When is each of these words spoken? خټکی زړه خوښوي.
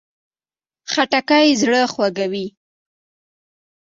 خټکی 0.91 1.47
زړه 1.61 1.81
خوښوي. 1.93 2.45